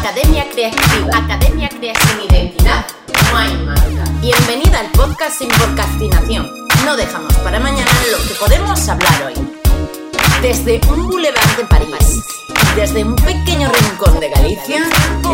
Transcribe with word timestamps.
Academia 0.00 0.46
Creativa. 0.50 1.16
Academia 1.16 1.68
Creativa. 1.68 2.06
Sin 2.06 2.30
identidad 2.30 2.86
no 3.30 3.38
hay 3.38 3.56
marca. 3.58 4.04
Bienvenida 4.20 4.80
al 4.80 4.90
podcast 4.92 5.38
sin 5.38 5.48
podcastinación. 5.48 6.50
No 6.84 6.96
dejamos 6.96 7.32
para 7.36 7.58
mañana 7.58 7.90
lo 8.10 8.28
que 8.28 8.34
podemos 8.34 8.88
hablar 8.88 9.24
hoy. 9.24 9.34
Desde 10.42 10.80
un 10.88 11.08
boulevard 11.08 11.56
de 11.56 11.64
París 11.64 11.86
desde 12.76 13.04
un 13.04 13.16
pequeño 13.16 13.70
rincón 13.72 14.20
de 14.20 14.28
Galicia, 14.28 14.82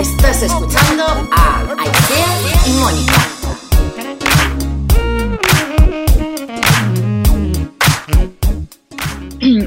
estás 0.01 0.43
escuchando 0.43 1.05
a 1.33 1.75
Aisea 1.77 2.67
y 2.67 2.73
Mónica. 2.75 3.42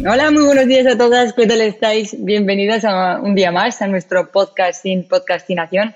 Hola, 0.08 0.30
muy 0.30 0.44
buenos 0.44 0.68
días 0.68 0.86
a 0.86 0.96
todas. 0.96 1.34
¿Qué 1.34 1.48
tal 1.48 1.62
estáis? 1.62 2.16
Bienvenidas 2.24 2.86
a 2.86 3.20
un 3.20 3.34
día 3.34 3.52
más 3.52 3.82
a 3.82 3.88
nuestro 3.88 4.32
podcast 4.32 4.84
sin 4.84 5.08
podcastinación. 5.08 5.96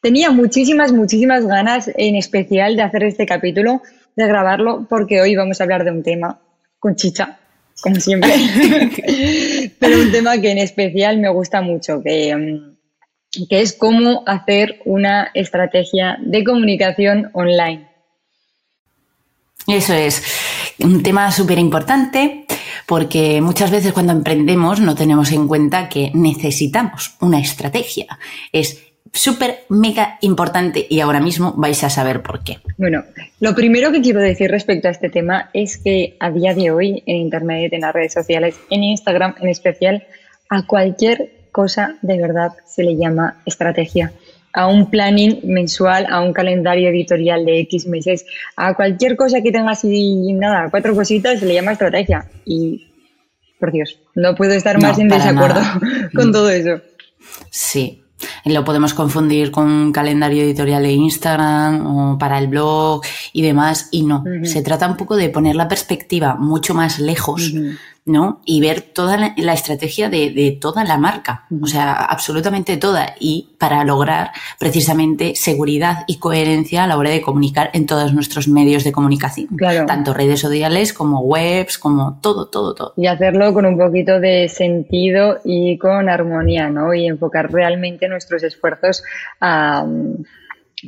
Tenía 0.00 0.30
muchísimas, 0.30 0.92
muchísimas 0.92 1.44
ganas, 1.44 1.90
en 1.94 2.16
especial, 2.16 2.74
de 2.74 2.82
hacer 2.82 3.02
este 3.02 3.26
capítulo, 3.26 3.82
de 4.16 4.26
grabarlo, 4.26 4.86
porque 4.88 5.20
hoy 5.20 5.36
vamos 5.36 5.60
a 5.60 5.64
hablar 5.64 5.84
de 5.84 5.90
un 5.90 6.02
tema 6.02 6.40
con 6.78 6.96
chicha, 6.96 7.38
como 7.82 7.96
siempre, 7.96 8.32
pero 9.78 10.00
un 10.00 10.10
tema 10.10 10.40
que 10.40 10.52
en 10.52 10.58
especial 10.58 11.18
me 11.18 11.28
gusta 11.28 11.60
mucho, 11.60 12.02
que, 12.02 12.34
mm, 12.34 13.46
que 13.46 13.60
es 13.60 13.74
cómo 13.74 14.22
hacer 14.26 14.80
una 14.86 15.32
estrategia 15.34 16.16
de 16.22 16.44
comunicación 16.44 17.28
online. 17.34 17.86
Eso 19.66 19.92
es 19.92 20.22
un 20.78 21.02
tema 21.02 21.30
súper 21.30 21.58
importante 21.58 22.46
porque 22.86 23.40
muchas 23.40 23.70
veces 23.70 23.92
cuando 23.92 24.12
emprendemos 24.12 24.80
no 24.80 24.94
tenemos 24.94 25.32
en 25.32 25.48
cuenta 25.48 25.88
que 25.88 26.10
necesitamos 26.14 27.16
una 27.20 27.40
estrategia. 27.40 28.06
Es 28.52 28.90
súper, 29.12 29.64
mega 29.68 30.18
importante 30.20 30.86
y 30.88 31.00
ahora 31.00 31.20
mismo 31.20 31.54
vais 31.56 31.82
a 31.84 31.90
saber 31.90 32.22
por 32.22 32.42
qué. 32.44 32.58
Bueno, 32.78 33.04
lo 33.40 33.54
primero 33.54 33.92
que 33.92 34.00
quiero 34.00 34.20
decir 34.20 34.50
respecto 34.50 34.88
a 34.88 34.92
este 34.92 35.08
tema 35.08 35.50
es 35.52 35.78
que 35.78 36.16
a 36.20 36.30
día 36.30 36.54
de 36.54 36.70
hoy 36.70 37.02
en 37.06 37.16
Internet, 37.16 37.72
en 37.72 37.80
las 37.82 37.94
redes 37.94 38.12
sociales, 38.12 38.56
en 38.70 38.84
Instagram 38.84 39.34
en 39.40 39.48
especial, 39.48 40.04
a 40.48 40.66
cualquier 40.66 41.32
cosa 41.52 41.96
de 42.02 42.18
verdad 42.18 42.52
se 42.66 42.84
le 42.84 42.96
llama 42.96 43.42
estrategia 43.46 44.12
a 44.52 44.66
un 44.66 44.90
planning 44.90 45.40
mensual, 45.44 46.06
a 46.10 46.20
un 46.20 46.32
calendario 46.32 46.88
editorial 46.88 47.44
de 47.44 47.60
X 47.60 47.86
meses, 47.86 48.24
a 48.56 48.74
cualquier 48.74 49.16
cosa 49.16 49.40
que 49.42 49.52
tenga 49.52 49.72
así, 49.72 50.32
nada, 50.32 50.68
cuatro 50.70 50.94
cositas, 50.94 51.40
se 51.40 51.46
le 51.46 51.54
llama 51.54 51.72
estrategia. 51.72 52.28
Y, 52.44 52.88
por 53.58 53.72
Dios, 53.72 53.98
no 54.14 54.34
puedo 54.34 54.52
estar 54.52 54.80
más 54.80 54.98
en 54.98 55.08
desacuerdo 55.08 55.60
con 56.14 56.32
todo 56.32 56.50
eso. 56.50 56.80
Sí, 57.50 58.02
lo 58.44 58.64
podemos 58.64 58.94
confundir 58.94 59.50
con 59.50 59.70
un 59.70 59.92
calendario 59.92 60.42
editorial 60.42 60.82
de 60.82 60.92
Instagram 60.92 61.86
o 61.86 62.18
para 62.18 62.38
el 62.38 62.48
blog 62.48 63.02
y 63.32 63.42
demás, 63.42 63.88
y 63.90 64.04
no. 64.04 64.24
Se 64.44 64.62
trata 64.62 64.88
un 64.88 64.96
poco 64.96 65.16
de 65.16 65.28
poner 65.28 65.56
la 65.56 65.68
perspectiva 65.68 66.36
mucho 66.36 66.74
más 66.74 66.98
lejos 66.98 67.52
¿no? 68.10 68.40
Y 68.44 68.60
ver 68.60 68.82
toda 68.82 69.16
la, 69.36 69.52
estrategia 69.52 70.08
de, 70.08 70.58
toda 70.60 70.84
la 70.84 70.98
marca, 70.98 71.44
o 71.62 71.66
sea, 71.66 71.94
absolutamente 71.94 72.76
toda, 72.76 73.14
y 73.18 73.50
para 73.58 73.84
lograr 73.84 74.30
precisamente 74.58 75.34
seguridad 75.36 76.04
y 76.06 76.18
coherencia 76.18 76.84
a 76.84 76.86
la 76.86 76.96
hora 76.96 77.10
de 77.10 77.22
comunicar 77.22 77.70
en 77.72 77.86
todos 77.86 78.12
nuestros 78.12 78.48
medios 78.48 78.84
de 78.84 78.92
comunicación, 78.92 79.48
tanto 79.86 80.12
redes 80.12 80.40
sociales 80.40 80.92
como 80.92 81.20
webs, 81.20 81.78
como 81.78 82.18
todo, 82.20 82.46
todo, 82.48 82.74
todo. 82.74 82.92
Y 82.96 83.06
hacerlo 83.06 83.54
con 83.54 83.64
un 83.66 83.78
poquito 83.78 84.20
de 84.20 84.48
sentido 84.48 85.38
y 85.44 85.78
con 85.78 86.08
armonía, 86.08 86.68
¿no? 86.68 86.92
Y 86.94 87.06
enfocar 87.06 87.52
realmente 87.52 88.08
nuestros 88.08 88.42
esfuerzos 88.42 89.02
a 89.40 89.86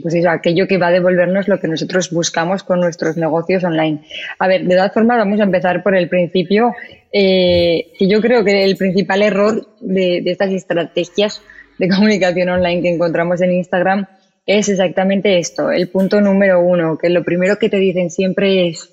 pues 0.01 0.15
eso, 0.15 0.31
aquello 0.31 0.67
que 0.67 0.79
va 0.79 0.89
a 0.89 0.93
devolvernos 0.93 1.49
lo 1.49 1.61
que 1.61 1.69
nosotros 1.69 2.11
buscamos 2.11 2.63
con 2.63 2.81
nuestros 2.81 3.17
negocios 3.17 3.63
online. 3.65 4.01
A 4.39 4.49
ver, 4.49 4.65
de 4.65 4.75
todas 4.75 4.93
formas, 4.93 5.19
vamos 5.19 5.41
a 5.41 5.45
empezar 5.45 5.83
por 5.83 5.95
el 5.95 6.09
principio, 6.09 6.75
eh, 7.13 7.93
yo 8.01 8.21
creo 8.23 8.45
que 8.45 8.65
el 8.65 8.77
principal 8.77 9.23
error 9.23 9.69
de, 9.81 10.23
estas 10.25 10.51
estrategias 10.51 11.43
de 11.79 11.89
comunicación 11.95 12.49
online 12.49 12.83
que 12.83 12.95
encontramos 12.95 13.41
en 13.43 13.53
Instagram 13.53 14.07
es 14.47 14.69
exactamente 14.69 15.39
esto, 15.39 15.71
el 15.71 15.89
punto 15.89 16.21
número 16.21 16.61
uno, 16.61 16.99
que 16.99 17.11
lo 17.11 17.23
primero 17.23 17.59
que 17.59 17.69
te 17.69 17.77
dicen 17.77 18.11
siempre 18.11 18.69
es, 18.69 18.91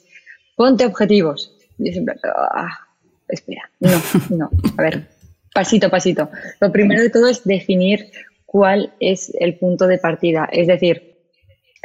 ponte 0.56 0.86
objetivos. 0.86 1.56
Y 1.80 1.94
siempre, 1.94 2.16
ah, 2.24 2.88
espera, 3.30 3.70
no, 3.80 4.02
no, 4.30 4.50
a 4.78 4.82
ver, 4.82 5.08
pasito 5.54 5.88
a 5.88 5.90
pasito. 5.90 6.30
Lo 6.60 6.72
primero 6.72 7.02
de 7.02 7.10
todo 7.10 7.30
es 7.30 7.44
definir 7.46 8.12
cuál 8.52 8.94
es 9.00 9.32
el 9.40 9.60
punto 9.60 9.86
de 9.86 10.00
partida. 10.00 10.50
Es 10.52 10.66
decir, 10.66 11.10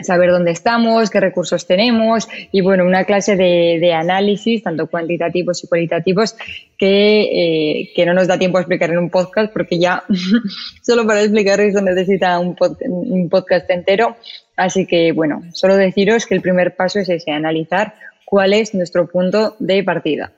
saber 0.03 0.31
dónde 0.31 0.51
estamos, 0.51 1.11
qué 1.11 1.21
recursos 1.21 1.67
tenemos 1.67 2.27
y 2.53 2.63
bueno, 2.63 2.87
una 2.87 3.05
clase 3.05 3.37
de, 3.37 3.93
análisis, 3.93 4.63
tanto 4.63 4.87
cuantitativos 4.87 5.63
y 5.63 5.69
cualitativos, 5.69 6.35
que, 6.79 7.91
eh, 7.95 8.07
no 8.07 8.15
nos 8.15 8.29
da 8.29 8.39
tiempo 8.39 8.57
a 8.57 8.63
explicar 8.63 8.91
en 8.91 8.99
un 8.99 9.11
podcast 9.11 9.53
porque 9.53 9.79
ya 9.79 10.05
solo 10.83 11.07
para 11.07 11.21
explicar 11.21 11.61
eso 11.61 11.83
necesita 11.83 12.39
un 12.39 13.29
podcast 13.29 13.69
entero. 13.69 14.17
Así 14.57 14.87
que 14.87 15.13
bueno, 15.13 15.43
solo 15.53 15.77
deciros 15.77 16.25
que 16.25 16.35
el 16.35 16.41
primer 16.41 16.77
paso 16.77 16.99
es 16.99 17.11
ese, 17.11 17.31
analizar 17.31 17.95
cuál 18.25 18.55
es 18.55 18.75
nuestro 18.75 19.07
punto 19.07 19.55
de 19.59 19.85
partida 19.85 20.33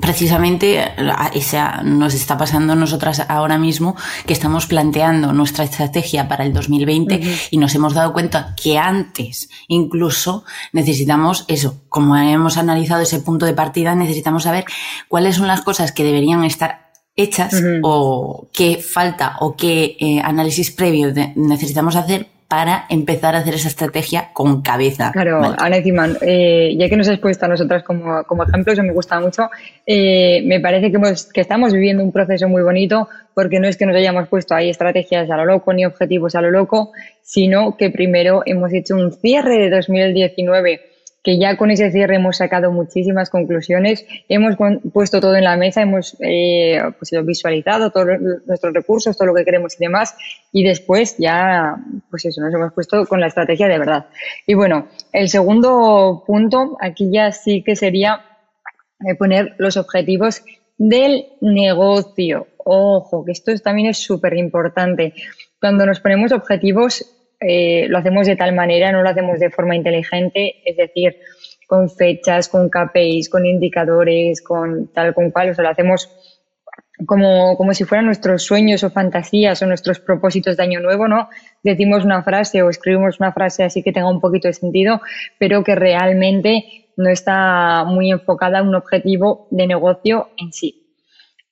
precisamente 0.00 0.92
esa, 1.34 1.82
nos 1.82 2.14
está 2.14 2.36
pasando 2.36 2.74
a 2.74 2.76
nosotras 2.76 3.24
ahora 3.28 3.58
mismo 3.58 3.96
que 4.26 4.32
estamos 4.32 4.66
planteando 4.66 5.32
nuestra 5.32 5.64
estrategia 5.64 6.28
para 6.28 6.44
el 6.44 6.52
2020 6.52 7.20
y 7.50 7.56
nos 7.56 7.74
hemos 7.74 7.94
dado 7.94 8.12
cuenta 8.12 8.54
que 8.60 8.78
antes 8.78 9.48
incluso 9.68 10.44
necesitamos 10.72 11.44
eso, 11.48 11.82
como 11.88 12.16
hemos 12.16 12.58
analizado 12.58 13.02
ese 13.02 13.20
punto 13.20 13.46
de 13.46 13.54
partida, 13.54 13.94
necesitamos 13.94 14.42
saber 14.42 14.64
cuáles 15.08 15.36
son 15.36 15.46
las 15.46 15.62
cosas 15.62 15.92
que 15.92 16.04
deberían 16.04 16.44
estar 16.44 16.92
hechas 17.16 17.54
o 17.82 18.48
qué 18.52 18.76
falta 18.76 19.36
o 19.40 19.56
qué 19.56 19.96
eh, 19.98 20.20
análisis 20.22 20.70
previo 20.70 21.12
necesitamos 21.34 21.96
hacer 21.96 22.35
para 22.48 22.86
empezar 22.90 23.34
a 23.34 23.38
hacer 23.38 23.54
esa 23.54 23.68
estrategia 23.68 24.30
con 24.32 24.62
cabeza. 24.62 25.10
Claro, 25.12 25.54
Ana 25.58 25.78
eh, 26.22 26.76
ya 26.78 26.88
que 26.88 26.96
nos 26.96 27.08
has 27.08 27.18
puesto 27.18 27.44
a 27.44 27.48
nosotras 27.48 27.82
como, 27.82 28.22
como 28.24 28.44
ejemplo, 28.44 28.72
eso 28.72 28.82
me 28.82 28.92
gusta 28.92 29.18
mucho, 29.18 29.50
eh, 29.84 30.42
me 30.44 30.60
parece 30.60 30.92
que, 30.92 30.98
que 31.32 31.40
estamos 31.40 31.72
viviendo 31.72 32.04
un 32.04 32.12
proceso 32.12 32.48
muy 32.48 32.62
bonito 32.62 33.08
porque 33.34 33.58
no 33.58 33.66
es 33.66 33.76
que 33.76 33.86
nos 33.86 33.96
hayamos 33.96 34.28
puesto 34.28 34.54
ahí 34.54 34.70
estrategias 34.70 35.28
a 35.28 35.36
lo 35.36 35.44
loco 35.44 35.72
ni 35.72 35.84
objetivos 35.84 36.34
a 36.36 36.40
lo 36.40 36.50
loco, 36.50 36.92
sino 37.20 37.76
que 37.76 37.90
primero 37.90 38.42
hemos 38.46 38.72
hecho 38.72 38.94
un 38.94 39.12
cierre 39.12 39.58
de 39.58 39.70
2019 39.70 40.95
que 41.26 41.40
ya 41.40 41.56
con 41.56 41.72
ese 41.72 41.90
cierre 41.90 42.14
hemos 42.14 42.36
sacado 42.36 42.70
muchísimas 42.70 43.30
conclusiones, 43.30 44.06
hemos 44.28 44.54
puesto 44.92 45.20
todo 45.20 45.34
en 45.34 45.42
la 45.42 45.56
mesa, 45.56 45.82
hemos 45.82 46.16
eh, 46.20 46.80
pues, 47.00 47.10
visualizado 47.24 47.90
todos 47.90 48.20
nuestros 48.46 48.72
recursos, 48.72 49.16
todo 49.16 49.26
lo 49.26 49.34
que 49.34 49.44
queremos 49.44 49.74
y 49.74 49.78
demás, 49.84 50.16
y 50.52 50.62
después 50.62 51.16
ya, 51.18 51.78
pues 52.10 52.26
eso, 52.26 52.40
nos 52.40 52.54
hemos 52.54 52.72
puesto 52.72 53.04
con 53.06 53.18
la 53.18 53.26
estrategia 53.26 53.66
de 53.66 53.76
verdad. 53.76 54.06
Y 54.46 54.54
bueno, 54.54 54.86
el 55.12 55.28
segundo 55.28 56.22
punto, 56.24 56.76
aquí 56.80 57.10
ya 57.12 57.32
sí 57.32 57.64
que 57.64 57.74
sería 57.74 58.20
eh, 59.04 59.16
poner 59.16 59.56
los 59.58 59.76
objetivos 59.76 60.44
del 60.78 61.26
negocio. 61.40 62.46
Ojo, 62.58 63.24
que 63.24 63.32
esto 63.32 63.52
también 63.58 63.88
es 63.88 63.98
súper 63.98 64.34
importante. 64.34 65.12
Cuando 65.60 65.86
nos 65.86 65.98
ponemos 65.98 66.30
objetivos, 66.30 67.15
eh, 67.40 67.86
lo 67.88 67.98
hacemos 67.98 68.26
de 68.26 68.36
tal 68.36 68.54
manera, 68.54 68.92
no 68.92 69.02
lo 69.02 69.08
hacemos 69.08 69.38
de 69.38 69.50
forma 69.50 69.76
inteligente, 69.76 70.56
es 70.64 70.76
decir, 70.76 71.16
con 71.66 71.90
fechas, 71.90 72.48
con 72.48 72.70
KPIs, 72.70 73.28
con 73.28 73.44
indicadores, 73.44 74.40
con 74.40 74.92
tal 74.92 75.14
con 75.14 75.30
cual, 75.30 75.50
o 75.50 75.54
sea, 75.54 75.64
lo 75.64 75.70
hacemos 75.70 76.08
como, 77.04 77.56
como 77.56 77.74
si 77.74 77.84
fueran 77.84 78.06
nuestros 78.06 78.44
sueños 78.44 78.82
o 78.84 78.90
fantasías 78.90 79.60
o 79.60 79.66
nuestros 79.66 80.00
propósitos 80.00 80.56
de 80.56 80.62
año 80.62 80.80
nuevo, 80.80 81.08
¿no? 81.08 81.28
Decimos 81.62 82.04
una 82.04 82.22
frase 82.22 82.62
o 82.62 82.70
escribimos 82.70 83.20
una 83.20 83.32
frase 83.32 83.64
así 83.64 83.82
que 83.82 83.92
tenga 83.92 84.10
un 84.10 84.20
poquito 84.20 84.48
de 84.48 84.54
sentido, 84.54 85.02
pero 85.38 85.62
que 85.62 85.74
realmente 85.74 86.86
no 86.96 87.10
está 87.10 87.84
muy 87.84 88.10
enfocada 88.10 88.60
a 88.60 88.62
un 88.62 88.74
objetivo 88.74 89.46
de 89.50 89.66
negocio 89.66 90.30
en 90.38 90.52
sí. 90.52 90.86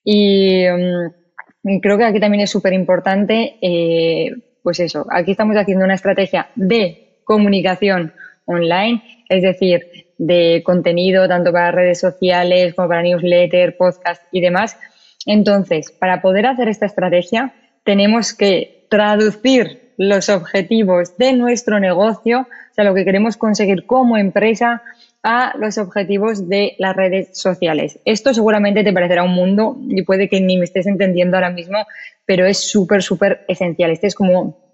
Y, 0.03 0.65
mm, 0.67 1.81
creo 1.81 1.99
que 1.99 2.05
aquí 2.05 2.21
también 2.21 2.43
es 2.43 2.51
súper 2.51 2.73
importante 2.73 3.57
eh, 3.61 4.31
pues 4.65 4.81
eso, 4.81 5.07
aquí 5.11 5.33
estamos 5.33 5.57
haciendo 5.57 5.85
una 5.85 5.95
estrategia 5.95 6.49
de 6.55 7.19
comunicación 7.25 8.15
online, 8.47 9.03
es 9.29 9.43
decir, 9.43 10.07
de 10.17 10.63
contenido 10.65 11.29
tanto 11.29 11.53
para 11.53 11.71
redes 11.71 12.01
sociales 12.01 12.75
como 12.75 12.89
para 12.89 13.03
newsletter, 13.03 13.77
podcast 13.77 14.23
y 14.33 14.41
demás. 14.41 14.79
Entonces, 15.27 15.91
para 15.93 16.23
poder 16.23 16.47
hacer 16.47 16.69
esta 16.69 16.87
estrategia, 16.87 17.53
tenemos 17.85 18.33
que 18.33 18.87
traducir 18.89 19.93
los 19.99 20.31
objetivos 20.31 21.19
de 21.19 21.35
nuestro 21.35 21.79
negocio, 21.79 22.41
o 22.41 22.75
sea, 22.75 22.85
lo 22.85 22.95
que 22.95 23.05
queremos 23.05 23.37
conseguir 23.37 23.85
como 23.85 24.17
empresa, 24.17 24.83
a 25.25 25.55
los 25.59 25.79
objetivos 25.79 26.51
de 26.51 26.75
las 26.79 26.95
redes 26.95 27.31
sociales. 27.33 27.99
Esto 28.05 28.35
seguramente 28.35 28.85
te 28.85 28.93
parecerá 28.93 29.25
un 29.25 29.33
mundo 29.33 29.79
y 29.89 30.03
puede 30.03 30.29
que 30.29 30.41
ni 30.41 30.59
me 30.59 30.65
estés 30.65 30.87
entendiendo 30.87 31.39
ahora 31.39 31.49
mismo 31.49 31.87
pero 32.27 32.47
es 32.47 32.71
súper, 32.71 33.03
súper 33.03 33.45
esencial. 33.49 33.91
Este 33.91 34.07
es 34.07 34.15
como 34.15 34.65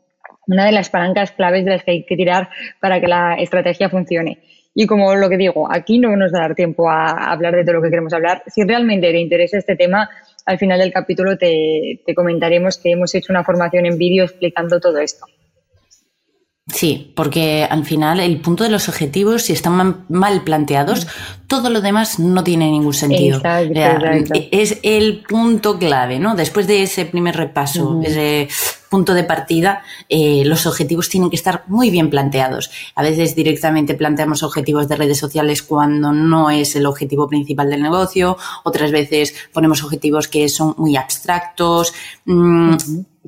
una 0.46 0.66
de 0.66 0.72
las 0.72 0.90
palancas 0.90 1.32
claves 1.32 1.64
de 1.64 1.70
las 1.72 1.84
que 1.84 1.90
hay 1.92 2.04
que 2.04 2.16
tirar 2.16 2.50
para 2.80 3.00
que 3.00 3.06
la 3.06 3.34
estrategia 3.34 3.88
funcione. 3.88 4.38
Y 4.74 4.86
como 4.86 5.14
lo 5.16 5.28
que 5.28 5.36
digo, 5.36 5.70
aquí 5.70 5.98
no 5.98 6.14
nos 6.16 6.32
va 6.32 6.38
a 6.38 6.42
dar 6.42 6.54
tiempo 6.54 6.88
a 6.88 7.30
hablar 7.32 7.56
de 7.56 7.64
todo 7.64 7.74
lo 7.74 7.82
que 7.82 7.90
queremos 7.90 8.12
hablar. 8.12 8.42
Si 8.46 8.62
realmente 8.62 9.10
te 9.10 9.18
interesa 9.18 9.58
este 9.58 9.76
tema, 9.76 10.08
al 10.46 10.58
final 10.58 10.78
del 10.78 10.92
capítulo 10.92 11.36
te, 11.36 12.02
te 12.06 12.14
comentaremos 12.14 12.78
que 12.78 12.92
hemos 12.92 13.14
hecho 13.14 13.32
una 13.32 13.44
formación 13.44 13.86
en 13.86 13.98
vídeo 13.98 14.24
explicando 14.24 14.80
todo 14.80 14.98
esto. 14.98 15.26
Sí, 16.72 17.12
porque 17.14 17.64
al 17.68 17.84
final 17.84 18.20
el 18.20 18.40
punto 18.40 18.64
de 18.64 18.70
los 18.70 18.88
objetivos, 18.88 19.42
si 19.42 19.52
están 19.52 20.04
mal 20.08 20.42
planteados, 20.42 21.06
todo 21.46 21.70
lo 21.70 21.80
demás 21.80 22.18
no 22.18 22.44
tiene 22.44 22.70
ningún 22.70 22.94
sentido. 22.94 23.42
Es 24.50 24.78
el 24.82 25.22
punto 25.28 25.78
clave, 25.78 26.18
¿no? 26.18 26.36
Después 26.36 26.66
de 26.66 26.82
ese 26.82 27.06
primer 27.06 27.36
repaso, 27.36 28.00
ese 28.04 28.48
punto 28.88 29.14
de 29.14 29.24
partida, 29.24 29.82
eh, 30.08 30.42
los 30.44 30.66
objetivos 30.66 31.08
tienen 31.08 31.30
que 31.30 31.36
estar 31.36 31.64
muy 31.68 31.90
bien 31.90 32.10
planteados. 32.10 32.70
A 32.94 33.02
veces 33.02 33.34
directamente 33.34 33.94
planteamos 33.94 34.42
objetivos 34.42 34.88
de 34.88 34.96
redes 34.96 35.18
sociales 35.18 35.62
cuando 35.62 36.12
no 36.12 36.50
es 36.50 36.76
el 36.76 36.86
objetivo 36.86 37.28
principal 37.28 37.70
del 37.70 37.82
negocio, 37.82 38.36
otras 38.64 38.90
veces 38.90 39.34
ponemos 39.52 39.82
objetivos 39.82 40.28
que 40.28 40.48
son 40.48 40.74
muy 40.76 40.96
abstractos. 40.96 41.94
Mm, 42.24 42.76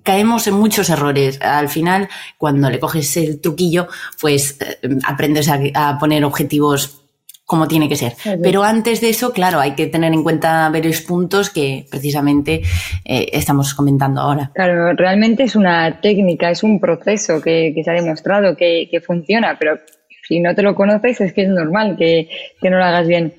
caemos 0.02 0.46
en 0.46 0.54
muchos 0.54 0.90
errores. 0.90 1.40
Al 1.40 1.68
final, 1.68 2.08
cuando 2.38 2.70
le 2.70 2.78
coges 2.78 3.16
el 3.16 3.40
truquillo, 3.40 3.88
pues 4.20 4.58
eh, 4.60 4.78
aprendes 5.04 5.48
a, 5.48 5.98
poner 5.98 6.24
objetivos 6.24 6.98
como 7.44 7.68
tiene 7.68 7.88
que 7.88 7.96
ser. 7.96 8.14
Pero 8.42 8.62
antes 8.62 9.02
de 9.02 9.10
eso, 9.10 9.32
claro, 9.32 9.60
hay 9.60 9.72
que 9.72 9.86
tener 9.86 10.12
en 10.14 10.22
cuenta 10.22 10.70
varios 10.70 11.02
puntos 11.02 11.50
que 11.50 11.86
precisamente 11.90 12.62
eh, 13.04 13.28
estamos 13.32 13.74
comentando 13.74 14.22
ahora. 14.22 14.50
Claro, 14.54 14.94
realmente 14.94 15.42
es 15.42 15.54
una 15.54 16.00
técnica, 16.00 16.50
es 16.50 16.62
un 16.62 16.80
proceso 16.80 17.42
que, 17.42 17.74
se 17.84 17.90
ha 17.90 17.94
demostrado 17.94 18.56
que, 18.56 19.02
funciona, 19.04 19.56
pero 19.58 19.78
si 20.26 20.40
no 20.40 20.54
te 20.54 20.62
lo 20.62 20.74
conoces 20.74 21.20
es 21.20 21.34
que 21.34 21.42
es 21.42 21.48
normal 21.48 21.96
que, 21.98 22.30
que 22.58 22.70
no 22.70 22.78
lo 22.78 22.84
hagas 22.84 23.06
bien. 23.06 23.34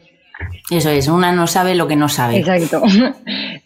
Eso 0.71 0.89
es, 0.89 1.07
una 1.07 1.31
no 1.31 1.47
sabe 1.47 1.75
lo 1.75 1.87
que 1.87 1.95
no 1.95 2.09
sabe. 2.09 2.37
Exacto. 2.37 2.81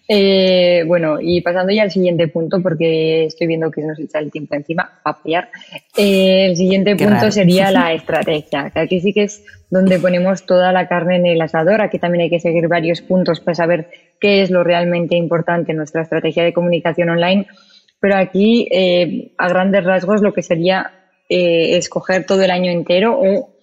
Eh, 0.10 0.86
bueno, 0.88 1.18
y 1.20 1.42
pasando 1.42 1.74
ya 1.74 1.84
al 1.84 1.92
siguiente 1.92 2.30
punto, 2.30 2.62
porque 2.62 3.26
estoy 3.26 3.46
viendo 3.46 3.70
que 3.70 3.82
se 3.82 3.88
nos 3.88 4.00
echa 4.00 4.20
el 4.20 4.32
tiempo 4.32 4.56
encima, 4.56 5.02
a 5.04 5.10
apoyar. 5.10 5.50
Eh, 5.98 6.46
el 6.46 6.56
siguiente 6.56 6.96
punto 6.96 7.30
sería 7.30 7.72
la 7.72 7.92
estrategia, 7.94 8.70
que 8.70 8.80
aquí 8.80 9.02
sí 9.02 9.12
que 9.12 9.24
es 9.24 9.44
donde 9.70 10.00
ponemos 10.00 10.46
toda 10.46 10.72
la 10.72 10.88
carne 10.88 11.18
en 11.18 11.26
el 11.26 11.42
asador. 11.42 11.82
Aquí 11.82 12.00
también 12.00 12.22
hay 12.22 12.30
que 12.30 12.40
seguir 12.40 12.70
varios 12.70 13.02
puntos 13.02 13.42
para 13.42 13.56
saber 13.56 13.90
qué 14.22 14.42
es 14.44 14.50
lo 14.50 14.64
realmente 14.64 15.18
importante 15.18 15.72
en 15.72 15.78
nuestra 15.78 16.04
estrategia 16.04 16.46
de 16.46 16.54
comunicación 16.54 17.10
online. 17.10 17.46
Pero 18.00 18.16
aquí, 18.16 18.70
eh, 18.72 19.34
a 19.38 19.50
grandes 19.50 19.84
rasgos, 19.84 20.22
lo 20.22 20.34
que 20.34 20.42
sería 20.42 20.94
escoger 21.28 22.26
todo 22.26 22.44
el 22.44 22.52
año 22.52 22.72
entero 22.72 23.20
o 23.20 23.57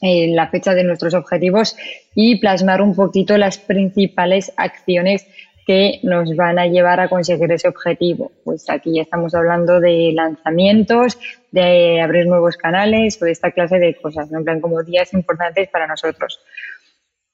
la 0.00 0.48
fecha 0.48 0.74
de 0.74 0.84
nuestros 0.84 1.14
objetivos 1.14 1.76
y 2.14 2.38
plasmar 2.38 2.82
un 2.82 2.94
poquito 2.94 3.38
las 3.38 3.58
principales 3.58 4.52
acciones 4.56 5.26
que 5.66 5.98
nos 6.04 6.34
van 6.36 6.60
a 6.60 6.66
llevar 6.66 7.00
a 7.00 7.08
conseguir 7.08 7.50
ese 7.50 7.66
objetivo. 7.66 8.30
Pues 8.44 8.70
aquí 8.70 8.94
ya 8.94 9.02
estamos 9.02 9.34
hablando 9.34 9.80
de 9.80 10.12
lanzamientos, 10.14 11.18
de 11.50 12.00
abrir 12.00 12.26
nuevos 12.26 12.56
canales 12.56 13.20
o 13.20 13.24
de 13.24 13.32
esta 13.32 13.50
clase 13.50 13.78
de 13.78 13.96
cosas, 13.96 14.30
¿no? 14.30 14.38
en 14.38 14.44
plan 14.44 14.60
como 14.60 14.82
días 14.84 15.12
importantes 15.12 15.68
para 15.68 15.88
nosotros. 15.88 16.40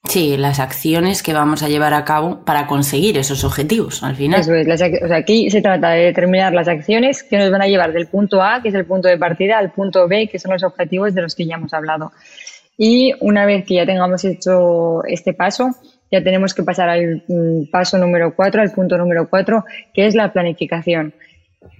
Sí, 0.05 0.35
las 0.35 0.59
acciones 0.59 1.23
que 1.23 1.33
vamos 1.33 1.63
a 1.63 1.69
llevar 1.69 1.93
a 1.93 2.03
cabo 2.03 2.43
para 2.43 2.67
conseguir 2.67 3.17
esos 3.17 3.45
objetivos 3.45 4.03
al 4.03 4.17
final. 4.17 4.41
Eso 4.41 4.53
es, 4.53 4.67
o 4.67 5.07
sea, 5.07 5.17
aquí 5.17 5.49
se 5.49 5.61
trata 5.61 5.91
de 5.91 6.05
determinar 6.05 6.53
las 6.53 6.67
acciones 6.67 7.23
que 7.23 7.37
nos 7.37 7.49
van 7.49 7.61
a 7.61 7.67
llevar 7.67 7.93
del 7.93 8.07
punto 8.07 8.41
A, 8.41 8.61
que 8.61 8.67
es 8.67 8.75
el 8.75 8.85
punto 8.85 9.07
de 9.07 9.17
partida, 9.17 9.57
al 9.57 9.71
punto 9.71 10.07
B, 10.09 10.27
que 10.27 10.39
son 10.39 10.51
los 10.51 10.63
objetivos 10.63 11.15
de 11.15 11.21
los 11.21 11.35
que 11.35 11.45
ya 11.45 11.55
hemos 11.55 11.73
hablado. 11.73 12.11
Y 12.77 13.13
una 13.21 13.45
vez 13.45 13.65
que 13.65 13.75
ya 13.75 13.85
tengamos 13.85 14.25
hecho 14.25 15.05
este 15.05 15.33
paso, 15.33 15.69
ya 16.11 16.21
tenemos 16.21 16.53
que 16.53 16.63
pasar 16.63 16.89
al 16.89 17.23
mm, 17.27 17.71
paso 17.71 17.97
número 17.97 18.35
cuatro, 18.35 18.61
al 18.61 18.71
punto 18.71 18.97
número 18.97 19.29
cuatro, 19.29 19.63
que 19.93 20.05
es 20.05 20.15
la 20.15 20.33
planificación. 20.33 21.13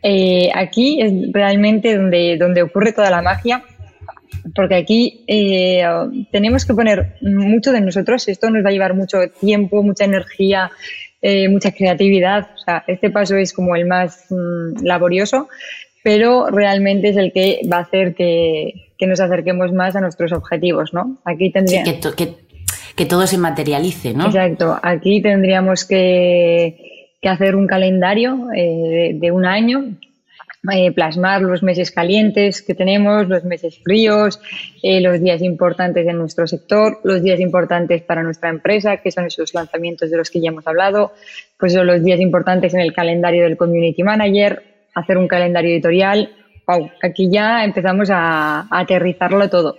Eh, 0.01 0.49
aquí 0.55 1.01
es 1.01 1.11
realmente 1.33 1.97
donde, 1.97 2.37
donde 2.37 2.61
ocurre 2.61 2.93
toda 2.93 3.09
la 3.09 3.21
magia, 3.21 3.63
porque 4.55 4.75
aquí 4.75 5.23
eh, 5.27 5.83
tenemos 6.31 6.65
que 6.65 6.73
poner 6.73 7.15
mucho 7.21 7.71
de 7.71 7.81
nosotros, 7.81 8.27
esto 8.27 8.49
nos 8.49 8.63
va 8.63 8.69
a 8.69 8.71
llevar 8.71 8.93
mucho 8.93 9.19
tiempo, 9.39 9.83
mucha 9.83 10.05
energía, 10.05 10.71
eh, 11.21 11.47
mucha 11.47 11.71
creatividad. 11.71 12.49
O 12.55 12.57
sea, 12.59 12.83
este 12.87 13.09
paso 13.09 13.35
es 13.37 13.53
como 13.53 13.75
el 13.75 13.85
más 13.85 14.25
mm, 14.29 14.83
laborioso, 14.83 15.47
pero 16.03 16.47
realmente 16.47 17.09
es 17.09 17.17
el 17.17 17.31
que 17.31 17.61
va 17.71 17.77
a 17.77 17.81
hacer 17.81 18.13
que, 18.13 18.91
que 18.97 19.07
nos 19.07 19.21
acerquemos 19.21 19.71
más 19.71 19.95
a 19.95 20.01
nuestros 20.01 20.33
objetivos, 20.33 20.93
¿no? 20.93 21.17
Aquí 21.23 21.51
tendría... 21.51 21.83
que, 21.83 22.35
que, 22.95 23.05
todo 23.05 23.25
se 23.25 23.37
materialice, 23.37 24.13
¿no? 24.13 24.25
Exacto. 24.25 24.77
Aquí 24.83 25.21
tendríamos 25.21 25.85
que, 25.85 27.09
que 27.21 27.29
hacer 27.29 27.55
un 27.55 27.67
calendario 27.67 28.49
eh, 28.53 29.11
de 29.15 29.31
un 29.31 29.45
año, 29.45 29.95
eh, 30.71 30.93
plasmar 30.93 31.41
los 31.41 31.61
meses 31.61 31.91
calientes 31.91 32.61
que 32.61 32.73
tenemos, 32.73 33.27
los 33.27 33.43
meses 33.43 33.79
fríos, 33.83 34.39
eh, 34.81 35.01
los 35.01 35.19
días 35.19 35.41
importantes 35.41 36.07
en 36.07 36.17
nuestro 36.17 36.47
sector, 36.47 37.01
los 37.03 37.21
días 37.21 37.41
importantes 37.41 38.01
para 38.01 38.23
nuestra 38.23 38.49
empresa, 38.49 38.97
que 38.97 39.11
son 39.11 39.25
esos 39.25 39.53
lanzamientos 39.53 40.09
de 40.09 40.15
los 40.15 40.29
que 40.29 40.39
ya 40.39 40.49
hemos 40.49 40.65
hablado, 40.65 41.11
pues 41.59 41.73
son 41.73 41.85
los 41.85 42.01
días 42.01 42.21
importantes 42.21 42.73
en 42.73 42.79
el 42.79 42.93
calendario 42.93 43.43
del 43.43 43.57
Community 43.57 44.03
Manager, 44.03 44.63
hacer 44.93 45.17
un 45.17 45.27
calendario 45.27 45.71
editorial, 45.71 46.31
wow, 46.65 46.89
aquí 47.01 47.29
ya 47.29 47.65
empezamos 47.65 48.09
a, 48.09 48.67
aterrizarlo 48.71 49.49
todo. 49.49 49.77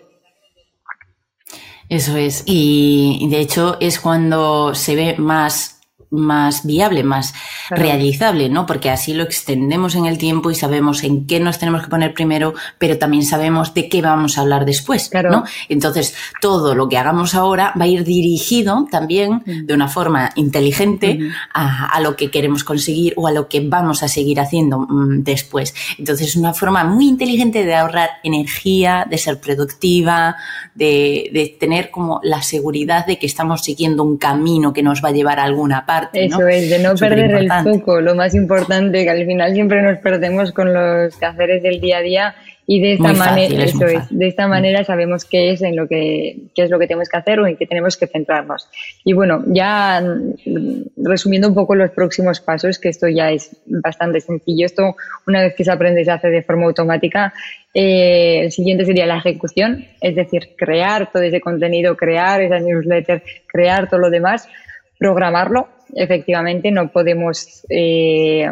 Eso 1.89 2.17
es, 2.19 2.45
y 2.47 3.27
de 3.31 3.41
hecho 3.41 3.79
es 3.81 4.01
cuando 4.01 4.75
se 4.75 4.97
ve 4.97 5.15
más 5.17 5.74
más 6.15 6.65
viable, 6.65 7.03
más 7.03 7.35
realizable, 7.71 8.49
¿no? 8.49 8.67
Porque 8.67 8.91
así 8.91 9.15
lo 9.15 9.23
extendemos 9.23 9.95
en 9.95 10.07
el 10.07 10.19
tiempo 10.19 10.51
y 10.51 10.55
sabemos 10.55 11.03
en 11.05 11.27
qué 11.27 11.41
nos 11.41 11.59
tenemos 11.59 11.83
que 11.83 11.89
poner 11.89 12.15
primero, 12.15 12.55
pero 12.79 12.99
también 12.99 13.25
sabemos 13.25 13.75
de 13.75 13.89
qué 13.89 14.03
vamos 14.03 14.39
a 14.39 14.43
hablar 14.43 14.65
después, 14.65 15.11
¿no? 15.31 15.45
Entonces, 15.69 16.15
todo 16.41 16.75
lo 16.75 16.89
que 16.89 16.99
hagamos 16.99 17.35
ahora 17.35 17.73
va 17.79 17.85
a 17.85 17.89
ir 17.89 18.05
dirigido 18.05 18.87
también 18.91 19.43
mm. 19.45 19.67
de 19.67 19.75
una 19.75 19.89
forma 19.89 20.31
inteligente 20.37 21.19
a, 21.53 22.01
lo 22.01 22.17
que 22.17 22.31
queremos 22.31 22.65
conseguir 22.65 23.15
o 23.17 23.27
a 23.27 23.33
lo 23.33 23.49
que 23.49 23.61
vamos 23.61 24.03
a 24.03 24.09
seguir 24.09 24.41
haciendo 24.41 24.81
mm, 24.81 25.23
después. 25.23 25.75
Entonces, 25.99 26.29
es 26.29 26.37
una 26.37 26.55
forma 26.55 26.85
muy 26.85 27.09
inteligente 27.09 27.65
de 27.65 27.75
ahorrar 27.75 28.11
energía, 28.23 29.07
de 29.09 29.19
ser 29.19 29.41
productiva, 29.41 30.37
de 30.75 31.57
tener 31.59 31.91
como 31.91 32.21
la 32.23 32.43
seguridad 32.43 33.07
de 33.07 33.19
que 33.19 33.27
estamos 33.27 33.63
siguiendo 33.63 34.03
un 34.03 34.19
camino 34.19 34.73
que 34.73 34.83
nos 34.83 35.03
va 35.03 35.09
a 35.09 35.13
llevar 35.13 35.41
a 35.41 35.45
alguna 35.45 35.87
parte 35.87 36.04
eso 36.13 36.47
es, 36.49 36.71
de 36.71 36.79
no 36.79 36.95
perder 36.95 37.31
el 37.33 37.51
foco, 37.63 38.01
lo 38.01 38.15
más 38.15 38.35
importante, 38.35 39.05
que 39.05 39.11
al 39.11 39.25
final 39.27 39.53
siempre 39.55 39.83
nos 39.83 39.99
perdemos 39.99 40.53
con 40.53 40.73
los 40.73 41.17
quehaceres 41.17 41.63
del 41.63 41.81
día 41.81 41.99
a 41.99 42.03
día 42.03 42.35
y 42.67 42.81
de 42.81 42.93
esta 42.95 43.13
manera, 43.13 43.65
es, 43.65 43.75
de 44.11 44.27
esta 44.27 44.49
manera 44.49 44.85
sabemos 44.85 45.27
qué 45.27 45.51
es 45.51 45.61
en 45.61 45.77
lo 45.77 45.87
que 45.87 46.37
qué 46.55 46.63
es 46.63 46.71
lo 46.71 46.79
que 46.79 46.87
tenemos 46.87 47.11
que 47.11 47.17
hacer 47.19 47.39
o 47.39 47.47
en 47.47 47.57
qué 47.57 47.67
tenemos 47.67 47.97
que 47.99 48.07
centrarnos. 48.07 48.69
Y 49.05 49.13
bueno, 49.13 49.45
ya 49.49 50.01
mm, 50.01 51.05
resumiendo 51.05 51.49
un 51.49 51.55
poco 51.55 51.75
los 51.75 51.91
próximos 51.91 52.41
pasos, 52.41 52.79
que 52.79 52.89
esto 52.89 53.07
ya 53.09 53.31
es 53.31 53.55
bastante 53.67 54.21
sencillo. 54.21 54.65
Esto 54.65 54.97
una 55.27 55.43
vez 55.43 55.55
que 55.55 55.65
se 55.65 55.73
aprende 55.73 56.05
se 56.05 56.11
hace 56.11 56.29
de 56.29 56.43
forma 56.43 56.65
automática. 56.65 57.35
Eh, 57.75 58.45
el 58.45 58.53
siguiente 58.53 58.87
sería 58.87 59.05
la 59.05 59.19
ejecución, 59.19 59.85
es 60.01 60.15
decir, 60.15 60.51
crear 60.57 61.11
todo 61.13 61.23
ese 61.23 61.41
contenido, 61.41 61.97
crear 61.97 62.41
esa 62.41 62.61
newsletter, 62.61 63.23
crear 63.47 63.91
todo 63.91 64.01
lo 64.01 64.11
demás, 64.11 64.49
programarlo 64.99 65.69
efectivamente 65.95 66.71
no 66.71 66.89
podemos 66.89 67.65
eh, 67.69 68.49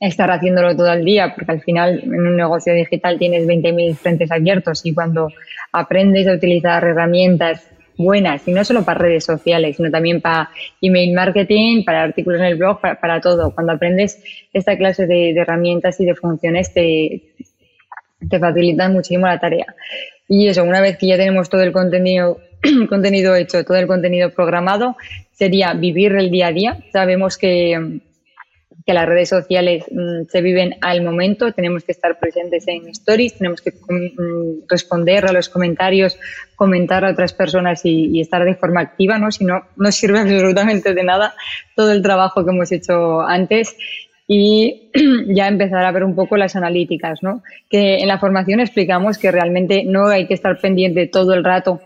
estar 0.00 0.30
haciéndolo 0.30 0.76
todo 0.76 0.92
el 0.92 1.04
día, 1.04 1.34
porque 1.34 1.52
al 1.52 1.62
final 1.62 2.00
en 2.04 2.26
un 2.26 2.36
negocio 2.36 2.72
digital 2.72 3.18
tienes 3.18 3.46
20.000 3.46 3.94
frentes 3.96 4.30
abiertos 4.30 4.84
y 4.84 4.94
cuando 4.94 5.28
aprendes 5.72 6.26
a 6.28 6.34
utilizar 6.34 6.84
herramientas 6.84 7.68
buenas, 7.96 8.46
y 8.46 8.52
no 8.52 8.64
solo 8.64 8.84
para 8.84 9.00
redes 9.00 9.24
sociales, 9.24 9.76
sino 9.76 9.90
también 9.90 10.20
para 10.20 10.50
email 10.80 11.12
marketing, 11.14 11.84
para 11.84 12.04
artículos 12.04 12.40
en 12.40 12.46
el 12.46 12.56
blog, 12.56 12.80
para, 12.80 13.20
todo. 13.20 13.52
Cuando 13.52 13.72
aprendes 13.72 14.22
esta 14.52 14.76
clase 14.76 15.06
de, 15.06 15.32
herramientas 15.32 15.98
y 16.00 16.06
de 16.06 16.14
funciones, 16.14 16.72
te, 16.72 17.22
te 18.30 18.38
facilitan 18.38 18.92
muchísimo 18.92 19.26
la 19.26 19.40
tarea. 19.40 19.66
Y 20.28 20.48
eso, 20.48 20.62
una 20.62 20.80
vez 20.80 20.98
que 20.98 21.06
ya 21.06 21.16
tenemos 21.16 21.48
todo 21.48 21.62
el 21.62 21.72
contenido, 21.72 22.38
contenido 22.88 23.34
hecho, 23.34 23.64
todo 23.64 23.78
el 23.78 23.86
contenido 23.86 24.30
programado, 24.30 24.96
sería 25.32 25.72
vivir 25.72 26.12
el 26.12 26.30
día 26.30 26.48
a 26.48 26.52
día. 26.52 26.78
Sabemos 26.92 27.38
que, 27.38 28.00
que 28.88 28.94
las 28.94 29.06
redes 29.06 29.28
sociales 29.28 29.84
mm, 29.90 30.30
se 30.30 30.40
viven 30.40 30.76
al 30.80 31.02
momento, 31.02 31.52
tenemos 31.52 31.84
que 31.84 31.92
estar 31.92 32.18
presentes 32.18 32.66
en 32.68 32.88
stories, 32.88 33.36
tenemos 33.36 33.60
que 33.60 33.70
mm, 33.70 34.66
responder 34.66 35.26
a 35.26 35.32
los 35.32 35.50
comentarios, 35.50 36.18
comentar 36.56 37.04
a 37.04 37.10
otras 37.10 37.34
personas 37.34 37.82
y, 37.84 38.18
estar 38.18 38.44
de 38.46 38.54
forma 38.54 38.80
activa, 38.80 39.18
¿no? 39.18 39.30
Si 39.30 39.44
no, 39.44 39.62
no 39.76 39.92
sirve 39.92 40.20
absolutamente 40.20 40.94
de 40.94 41.04
nada 41.04 41.34
todo 41.76 41.92
el 41.92 42.00
trabajo 42.00 42.44
que 42.46 42.50
hemos 42.50 42.72
hecho 42.72 43.20
antes. 43.20 43.76
Y 44.30 44.90
ya 45.34 45.48
empezar 45.48 45.84
a 45.84 45.90
ver 45.90 46.04
un 46.04 46.14
poco 46.14 46.36
las 46.36 46.54
analíticas, 46.54 47.22
¿no? 47.22 47.42
Que 47.68 47.96
en 47.96 48.06
la 48.06 48.18
formación 48.18 48.60
explicamos 48.60 49.16
que 49.18 49.32
realmente 49.32 49.84
no 49.84 50.06
hay 50.06 50.28
que 50.28 50.34
estar 50.34 50.60
pendiente 50.60 51.08
todo 51.08 51.32
el 51.32 51.42
rato 51.42 51.80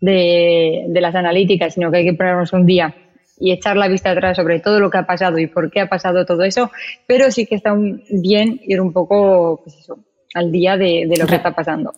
de, 0.00 0.86
las 0.88 1.14
analíticas, 1.14 1.74
sino 1.74 1.90
que 1.90 1.98
hay 1.98 2.04
que 2.04 2.14
ponernos 2.14 2.52
un 2.52 2.64
día 2.64 2.94
y 3.38 3.52
echar 3.52 3.76
la 3.76 3.88
vista 3.88 4.12
atrás 4.12 4.36
sobre 4.36 4.60
todo 4.60 4.78
lo 4.78 4.90
que 4.90 4.98
ha 4.98 5.06
pasado 5.06 5.38
y 5.38 5.48
por 5.48 5.70
qué 5.70 5.80
ha 5.80 5.88
pasado 5.88 6.24
todo 6.24 6.44
eso, 6.44 6.70
pero 7.06 7.30
sí 7.30 7.44
que 7.44 7.56
está 7.56 7.74
bien 8.10 8.60
ir 8.66 8.80
un 8.80 8.92
poco 8.92 9.60
pues 9.64 9.76
eso, 9.76 9.98
al 10.34 10.52
día 10.52 10.76
de, 10.76 11.06
de 11.08 11.16
lo 11.18 11.26
que 11.26 11.36
está 11.36 11.54
pasando 11.54 11.92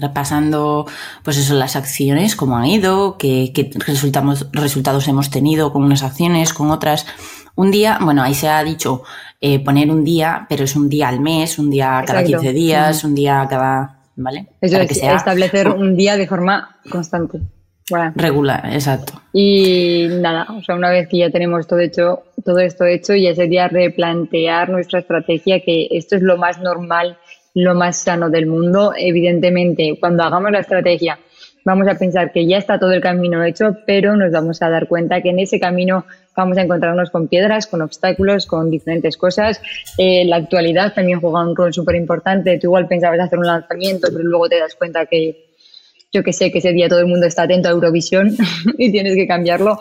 repasando 0.00 0.84
pues 1.22 1.38
eso 1.38 1.54
las 1.54 1.76
acciones 1.76 2.34
cómo 2.34 2.56
han 2.56 2.66
ido 2.66 3.16
qué, 3.18 3.52
qué 3.54 3.70
resultados, 3.86 4.48
resultados 4.52 5.06
hemos 5.06 5.30
tenido 5.30 5.72
con 5.72 5.84
unas 5.84 6.02
acciones 6.02 6.52
con 6.52 6.72
otras 6.72 7.06
un 7.56 7.70
día 7.70 7.98
bueno 8.00 8.22
ahí 8.22 8.34
se 8.34 8.48
ha 8.48 8.62
dicho 8.62 9.02
eh, 9.40 9.58
poner 9.58 9.90
un 9.90 10.04
día 10.04 10.46
pero 10.48 10.64
es 10.64 10.76
un 10.76 10.88
día 10.88 11.08
al 11.08 11.20
mes 11.20 11.58
un 11.58 11.68
día 11.68 12.02
cada 12.06 12.22
15 12.22 12.52
días 12.52 13.04
un 13.04 13.14
día 13.14 13.46
cada 13.50 13.96
vale 14.16 14.46
es, 14.60 14.72
que 14.72 14.94
sea, 14.94 15.16
establecer 15.16 15.68
un 15.68 15.96
día 15.96 16.16
de 16.16 16.26
forma 16.26 16.78
constante. 16.90 17.40
Regular, 18.16 18.66
exacto. 18.72 19.12
Y 19.32 20.08
nada, 20.10 20.46
o 20.50 20.60
sea, 20.60 20.74
una 20.74 20.90
vez 20.90 21.08
que 21.08 21.18
ya 21.18 21.30
tenemos 21.30 21.68
todo 21.68 21.78
hecho, 21.78 22.24
todo 22.44 22.58
esto 22.58 22.84
hecho, 22.84 23.14
ya 23.14 23.32
sería 23.32 23.68
replantear 23.68 24.70
nuestra 24.70 24.98
estrategia, 25.00 25.60
que 25.60 25.86
esto 25.92 26.16
es 26.16 26.22
lo 26.22 26.36
más 26.36 26.58
normal, 26.58 27.16
lo 27.54 27.76
más 27.76 27.98
sano 27.98 28.28
del 28.28 28.46
mundo. 28.46 28.92
Evidentemente, 28.96 29.96
cuando 30.00 30.24
hagamos 30.24 30.50
la 30.50 30.60
estrategia, 30.60 31.20
vamos 31.66 31.88
a 31.88 31.96
pensar 31.96 32.30
que 32.30 32.46
ya 32.46 32.58
está 32.58 32.78
todo 32.78 32.92
el 32.92 33.00
camino 33.00 33.44
hecho, 33.44 33.76
pero 33.84 34.16
nos 34.16 34.30
vamos 34.30 34.62
a 34.62 34.70
dar 34.70 34.86
cuenta 34.86 35.20
que 35.20 35.30
en 35.30 35.40
ese 35.40 35.58
camino 35.58 36.06
vamos 36.36 36.56
a 36.58 36.62
encontrarnos 36.62 37.10
con 37.10 37.26
piedras, 37.26 37.66
con 37.66 37.82
obstáculos, 37.82 38.46
con 38.46 38.70
diferentes 38.70 39.16
cosas. 39.16 39.60
Eh, 39.98 40.24
la 40.26 40.36
actualidad 40.36 40.94
también 40.94 41.20
juega 41.20 41.44
un 41.44 41.56
rol 41.56 41.74
súper 41.74 41.96
importante. 41.96 42.56
Tú 42.58 42.68
igual 42.68 42.86
pensabas 42.86 43.18
hacer 43.18 43.40
un 43.40 43.46
lanzamiento, 43.46 44.08
pero 44.12 44.22
luego 44.22 44.48
te 44.48 44.60
das 44.60 44.76
cuenta 44.76 45.06
que 45.06 45.44
yo 46.12 46.22
que 46.22 46.32
sé 46.32 46.52
que 46.52 46.58
ese 46.58 46.72
día 46.72 46.88
todo 46.88 47.00
el 47.00 47.06
mundo 47.06 47.26
está 47.26 47.42
atento 47.42 47.68
a 47.68 47.72
Eurovisión 47.72 48.36
y 48.78 48.92
tienes 48.92 49.16
que 49.16 49.26
cambiarlo. 49.26 49.80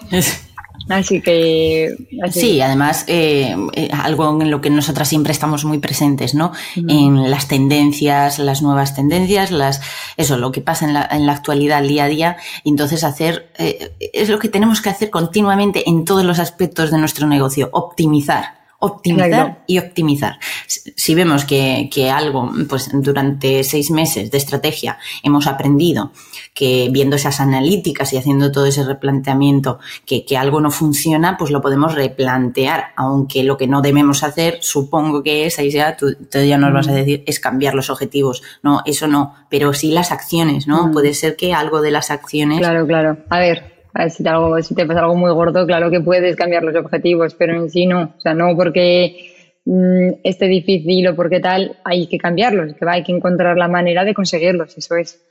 Así 0.90 1.22
que. 1.22 1.96
Sí, 2.32 2.62
además, 2.62 3.06
eh, 3.08 3.56
eh, 3.74 3.90
algo 3.92 4.42
en 4.42 4.52
lo 4.52 4.62
que 4.62 4.70
nosotras 4.70 5.08
siempre 5.08 5.32
estamos 5.32 5.66
muy 5.66 5.80
presentes, 5.80 6.34
¿no? 6.34 6.52
En 6.76 7.30
las 7.30 7.48
tendencias, 7.48 8.40
las 8.40 8.62
nuevas 8.62 8.96
tendencias, 8.96 9.52
las 9.52 9.82
eso, 10.18 10.38
lo 10.38 10.52
que 10.52 10.62
pasa 10.62 10.86
en 10.86 10.94
la, 10.94 11.08
en 11.12 11.26
la 11.26 11.34
actualidad, 11.34 11.80
al 11.80 11.88
día 11.88 12.06
a 12.06 12.08
día. 12.08 12.38
Entonces, 12.64 13.04
hacer. 13.04 13.52
Eh, 13.58 13.92
es 14.14 14.30
lo 14.30 14.40
que 14.40 14.50
tenemos 14.50 14.82
que 14.82 14.90
hacer 14.90 15.10
continuamente 15.10 15.90
en 15.90 16.06
todos 16.06 16.24
los 16.24 16.40
aspectos 16.40 16.92
de 16.92 16.98
nuestro 16.98 17.28
negocio: 17.28 17.70
optimizar 17.72 18.55
optimizar 18.80 19.64
y 19.68 19.80
optimizar. 19.80 20.40
Si 20.68 21.16
vemos 21.16 21.46
que, 21.46 21.90
que, 21.92 22.10
algo, 22.10 22.52
pues 22.70 22.90
durante 22.94 23.64
seis 23.64 23.92
meses 23.92 24.32
de 24.32 24.38
estrategia 24.38 24.98
hemos 25.24 25.48
aprendido 25.48 26.12
que 26.54 26.90
viendo 26.92 27.16
esas 27.16 27.40
analíticas 27.40 28.14
y 28.14 28.18
haciendo 28.18 28.52
todo 28.52 28.66
ese 28.66 28.84
replanteamiento, 28.84 29.80
que, 30.06 30.26
que 30.26 30.38
algo 30.38 30.62
no 30.62 30.72
funciona, 30.72 31.38
pues 31.38 31.52
lo 31.52 31.62
podemos 31.62 31.96
replantear, 31.96 32.94
aunque 32.96 33.44
lo 33.44 33.58
que 33.58 33.68
no 33.68 33.82
debemos 33.82 34.24
hacer, 34.24 34.60
supongo 34.62 35.24
que 35.24 35.46
es, 35.46 35.60
ahí 35.60 35.70
ya 35.72 35.98
tú, 35.98 36.16
ya 36.32 36.58
nos 36.58 36.74
vas 36.74 36.88
a 36.88 36.94
decir, 36.94 37.24
es 37.28 37.40
cambiar 37.40 37.76
los 37.76 37.90
objetivos. 37.90 38.42
No, 38.64 38.82
eso 38.86 39.08
no, 39.08 39.36
pero 39.50 39.74
sí 39.74 39.92
las 39.92 40.12
acciones, 40.12 40.68
¿no? 40.68 40.92
Puede 40.92 41.14
ser 41.14 41.36
que 41.36 41.54
algo 41.54 41.82
de 41.82 41.92
las 41.92 42.12
acciones. 42.12 42.60
Claro, 42.60 42.88
claro. 42.88 43.18
A 43.30 43.40
ver, 43.40 43.75
si 44.10 44.24
te, 44.24 44.30
algo, 44.30 44.62
si 44.62 44.76
te 44.76 44.86
pasa 44.86 45.02
algo 45.02 45.16
muy 45.16 45.32
gordo, 45.32 45.66
claro 45.66 45.90
que 45.90 46.02
puedes 46.02 46.36
cambiar 46.36 46.64
los 46.64 46.76
objetivos, 46.76 47.34
pero 47.36 47.56
en 47.56 47.70
sí 47.70 47.86
no. 47.86 48.14
O 48.18 48.22
sea, 48.22 48.34
no 48.34 48.56
porque 48.56 49.34
mm, 49.66 50.20
esté 50.24 50.48
difícil 50.48 51.08
o 51.08 51.16
porque 51.16 51.40
tal, 51.40 51.78
hay 51.84 52.08
que 52.08 52.18
cambiarlos, 52.18 52.74
que 52.74 52.86
hay 52.88 53.04
que 53.04 53.12
encontrar 53.12 53.58
la 53.58 53.68
manera 53.68 54.04
de 54.04 54.14
conseguirlos, 54.14 54.78
eso 54.78 54.96
es. 54.96 55.22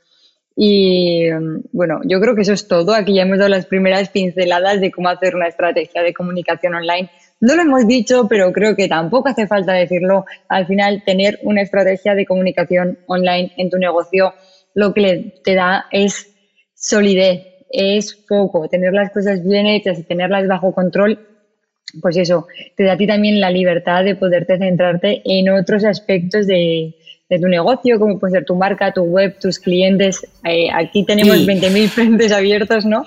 Y 0.57 1.29
bueno, 1.73 1.99
yo 2.05 2.21
creo 2.21 2.33
que 2.33 2.41
eso 2.41 2.53
es 2.53 2.67
todo. 2.67 2.93
Aquí 2.93 3.13
ya 3.13 3.23
hemos 3.23 3.37
dado 3.37 3.49
las 3.49 3.65
primeras 3.65 4.09
pinceladas 4.09 4.79
de 4.79 4.89
cómo 4.89 5.09
hacer 5.09 5.35
una 5.35 5.47
estrategia 5.47 6.01
de 6.01 6.13
comunicación 6.13 6.75
online. 6.75 7.09
No 7.41 7.55
lo 7.55 7.63
hemos 7.63 7.85
dicho, 7.87 8.27
pero 8.29 8.53
creo 8.53 8.75
que 8.75 8.87
tampoco 8.87 9.27
hace 9.27 9.47
falta 9.47 9.73
decirlo. 9.73 10.25
Al 10.47 10.65
final, 10.65 11.03
tener 11.05 11.39
una 11.43 11.61
estrategia 11.61 12.15
de 12.15 12.25
comunicación 12.25 12.99
online 13.07 13.51
en 13.57 13.69
tu 13.69 13.77
negocio 13.77 14.33
lo 14.75 14.93
que 14.93 15.41
te 15.43 15.55
da 15.55 15.87
es 15.91 16.35
solidez, 16.75 17.54
es 17.75 18.15
foco, 18.27 18.67
tener 18.67 18.93
las 18.93 19.11
cosas 19.11 19.43
bien 19.43 19.67
hechas 19.67 19.99
y 19.99 20.03
tenerlas 20.03 20.47
bajo 20.47 20.73
control, 20.73 21.19
pues 22.01 22.17
eso, 22.17 22.47
te 22.75 22.83
da 22.83 22.93
a 22.93 22.97
ti 22.97 23.07
también 23.07 23.39
la 23.39 23.49
libertad 23.49 24.03
de 24.03 24.15
poderte 24.15 24.57
centrarte 24.57 25.21
en 25.25 25.49
otros 25.49 25.85
aspectos 25.85 26.47
de, 26.47 26.95
tu 27.29 27.47
negocio, 27.47 27.99
como 27.99 28.19
puede 28.19 28.33
ser 28.33 28.45
tu 28.45 28.55
marca, 28.55 28.93
tu 28.93 29.03
web, 29.03 29.37
tus 29.39 29.59
clientes. 29.59 30.25
Eh, 30.43 30.67
aquí 30.73 31.03
tenemos 31.05 31.45
20.000 31.45 31.87
frentes 31.89 32.31
abiertos, 32.31 32.85
¿no? 32.85 33.05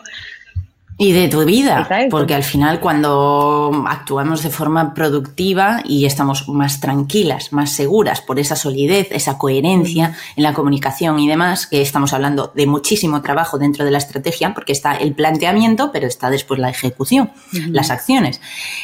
Y 1.01 1.13
de 1.13 1.29
tu 1.29 1.45
vida, 1.45 1.89
porque 2.11 2.35
al 2.35 2.43
final 2.43 2.81
cuando 2.81 3.85
actuamos 3.87 4.43
de 4.43 4.51
forma 4.51 4.95
productiva 4.95 5.81
y 5.85 6.07
estamos 6.07 6.49
más 6.49 6.81
tranquilas, 6.81 7.53
más 7.53 7.71
seguras 7.71 8.21
por 8.21 8.41
esa 8.41 8.57
solidez, 8.57 9.07
esa 9.13 9.39
coherencia 9.39 10.17
en 10.35 10.43
la 10.43 10.55
comunicación 10.55 11.21
y 11.21 11.29
demás, 11.29 11.69
que 11.69 11.83
estamos 11.83 12.13
hablando 12.13 12.51
de 12.53 12.67
muchísimo 12.67 13.23
trabajo 13.23 13.59
dentro 13.59 13.85
de 13.85 13.93
la 13.93 13.99
estrategia, 13.99 14.53
porque 14.55 14.73
está 14.73 14.97
el 14.97 15.15
planteamiento, 15.15 15.93
pero 15.93 16.09
está 16.09 16.31
después 16.31 16.59
la 16.59 16.71
ejecución, 16.71 17.31
las 17.71 17.91
acciones. 17.91 18.41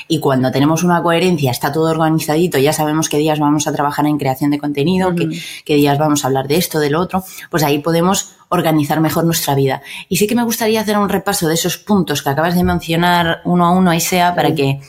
Y 0.06 0.20
cuando 0.20 0.52
tenemos 0.52 0.84
una 0.84 1.02
coherencia, 1.02 1.50
está 1.50 1.72
todo 1.72 1.90
organizadito, 1.90 2.58
ya 2.58 2.72
sabemos 2.72 3.08
qué 3.08 3.18
días 3.18 3.40
vamos 3.40 3.66
a 3.66 3.72
trabajar 3.72 4.06
en 4.06 4.18
creación 4.18 4.52
de 4.52 4.60
contenido, 4.60 5.16
qué, 5.16 5.28
qué 5.64 5.74
días 5.74 5.98
vamos 5.98 6.22
a 6.22 6.28
hablar 6.28 6.46
de 6.46 6.58
esto, 6.58 6.78
de 6.78 6.90
lo 6.90 7.00
otro, 7.00 7.24
pues 7.50 7.64
ahí 7.64 7.80
podemos 7.80 8.36
organizar 8.48 9.00
mejor 9.00 9.24
nuestra 9.24 9.54
vida. 9.54 9.82
Y 10.08 10.16
sí 10.16 10.26
que 10.26 10.34
me 10.34 10.44
gustaría 10.44 10.80
hacer 10.80 10.98
un 10.98 11.08
repaso 11.08 11.48
de 11.48 11.54
esos 11.54 11.78
puntos 11.78 12.22
que 12.22 12.30
acabas 12.30 12.54
de 12.54 12.64
mencionar 12.64 13.40
uno 13.44 13.66
a 13.66 13.70
uno, 13.72 13.98
sea 14.00 14.34
para 14.34 14.54
que 14.54 14.80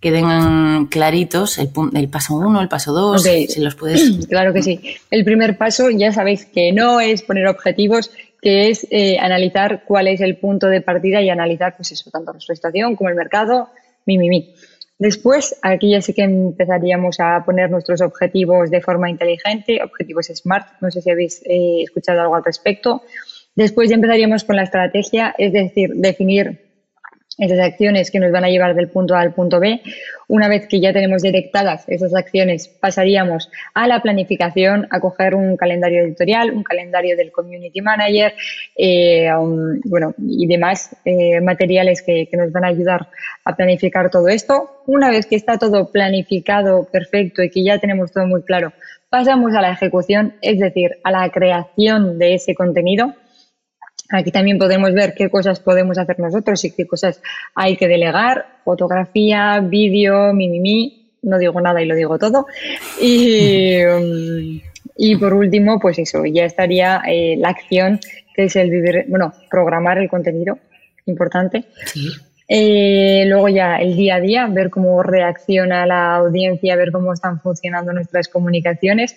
queden 0.00 0.86
claritos 0.86 1.58
el, 1.58 1.70
el 1.94 2.08
paso 2.10 2.34
uno, 2.34 2.60
el 2.60 2.68
paso 2.68 2.92
dos, 2.92 3.22
si 3.22 3.60
los 3.60 3.74
puedes. 3.74 4.26
Claro 4.28 4.52
que 4.52 4.62
sí. 4.62 4.80
El 5.10 5.24
primer 5.24 5.56
paso, 5.56 5.88
ya 5.90 6.12
sabéis 6.12 6.44
que 6.44 6.72
no 6.72 7.00
es 7.00 7.22
poner 7.22 7.46
objetivos, 7.46 8.10
que 8.42 8.68
es 8.68 8.86
eh, 8.90 9.18
analizar 9.18 9.84
cuál 9.86 10.08
es 10.08 10.20
el 10.20 10.36
punto 10.36 10.66
de 10.66 10.82
partida 10.82 11.22
y 11.22 11.30
analizar, 11.30 11.74
pues 11.76 11.92
eso, 11.92 12.10
tanto 12.10 12.32
nuestra 12.32 12.52
estación 12.52 12.96
como 12.96 13.08
el 13.08 13.16
mercado, 13.16 13.70
mi, 14.04 14.18
mi, 14.18 14.28
mi. 14.28 14.54
Después, 14.98 15.58
aquí 15.62 15.90
ya 15.90 16.00
sí 16.00 16.14
que 16.14 16.22
empezaríamos 16.22 17.18
a 17.18 17.44
poner 17.44 17.70
nuestros 17.70 18.00
objetivos 18.00 18.70
de 18.70 18.80
forma 18.80 19.10
inteligente, 19.10 19.82
objetivos 19.82 20.26
SMART, 20.26 20.80
no 20.80 20.90
sé 20.90 21.02
si 21.02 21.10
habéis 21.10 21.42
eh, 21.44 21.82
escuchado 21.82 22.20
algo 22.20 22.36
al 22.36 22.44
respecto. 22.44 23.02
Después 23.56 23.88
ya 23.88 23.96
empezaríamos 23.96 24.44
con 24.44 24.56
la 24.56 24.62
estrategia, 24.62 25.34
es 25.36 25.52
decir, 25.52 25.90
definir 25.94 26.63
esas 27.38 27.58
acciones 27.58 28.10
que 28.10 28.20
nos 28.20 28.30
van 28.30 28.44
a 28.44 28.48
llevar 28.48 28.74
del 28.74 28.88
punto 28.88 29.14
A 29.14 29.20
al 29.20 29.34
punto 29.34 29.58
B. 29.58 29.80
Una 30.28 30.48
vez 30.48 30.66
que 30.68 30.80
ya 30.80 30.92
tenemos 30.92 31.22
detectadas 31.22 31.84
esas 31.88 32.14
acciones, 32.14 32.68
pasaríamos 32.68 33.50
a 33.74 33.86
la 33.86 34.00
planificación, 34.00 34.86
a 34.90 35.00
coger 35.00 35.34
un 35.34 35.56
calendario 35.56 36.02
editorial, 36.02 36.52
un 36.52 36.62
calendario 36.62 37.16
del 37.16 37.32
community 37.32 37.80
manager, 37.80 38.34
eh, 38.76 39.28
bueno, 39.84 40.14
y 40.18 40.46
demás 40.46 40.96
eh, 41.04 41.40
materiales 41.40 42.02
que, 42.02 42.28
que 42.30 42.36
nos 42.36 42.52
van 42.52 42.64
a 42.64 42.68
ayudar 42.68 43.08
a 43.44 43.56
planificar 43.56 44.10
todo 44.10 44.28
esto. 44.28 44.82
Una 44.86 45.10
vez 45.10 45.26
que 45.26 45.36
está 45.36 45.58
todo 45.58 45.90
planificado, 45.90 46.88
perfecto 46.90 47.42
y 47.42 47.50
que 47.50 47.64
ya 47.64 47.78
tenemos 47.78 48.12
todo 48.12 48.26
muy 48.26 48.42
claro, 48.42 48.72
pasamos 49.10 49.54
a 49.54 49.60
la 49.60 49.72
ejecución, 49.72 50.34
es 50.40 50.58
decir, 50.58 50.98
a 51.04 51.10
la 51.10 51.30
creación 51.30 52.18
de 52.18 52.34
ese 52.34 52.54
contenido 52.54 53.14
Aquí 54.10 54.30
también 54.30 54.58
podemos 54.58 54.92
ver 54.92 55.14
qué 55.14 55.30
cosas 55.30 55.60
podemos 55.60 55.96
hacer 55.98 56.18
nosotros 56.20 56.62
y 56.64 56.72
qué 56.72 56.86
cosas 56.86 57.22
hay 57.54 57.76
que 57.76 57.88
delegar, 57.88 58.46
fotografía, 58.64 59.60
vídeo, 59.60 60.32
mimimi, 60.34 61.08
no 61.22 61.38
digo 61.38 61.60
nada 61.60 61.82
y 61.82 61.86
lo 61.86 61.94
digo 61.94 62.18
todo. 62.18 62.46
Y, 63.00 64.62
y 64.96 65.16
por 65.16 65.32
último, 65.32 65.80
pues 65.80 65.98
eso, 65.98 66.24
ya 66.26 66.44
estaría 66.44 67.02
eh, 67.08 67.36
la 67.38 67.48
acción, 67.48 67.98
que 68.34 68.44
es 68.44 68.56
el 68.56 68.70
vivir, 68.70 69.06
bueno, 69.08 69.32
programar 69.50 69.98
el 69.98 70.08
contenido, 70.08 70.58
importante. 71.06 71.64
Eh, 72.46 73.24
luego 73.26 73.48
ya 73.48 73.76
el 73.76 73.96
día 73.96 74.16
a 74.16 74.20
día, 74.20 74.46
ver 74.48 74.68
cómo 74.68 75.02
reacciona 75.02 75.86
la 75.86 76.16
audiencia, 76.16 76.76
ver 76.76 76.92
cómo 76.92 77.14
están 77.14 77.40
funcionando 77.40 77.92
nuestras 77.92 78.28
comunicaciones 78.28 79.16